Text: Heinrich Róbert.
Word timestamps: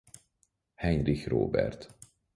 Heinrich 0.73 1.27
Róbert. 1.29 1.95